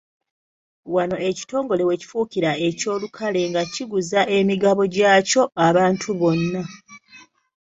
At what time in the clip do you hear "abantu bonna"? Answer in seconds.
5.67-6.61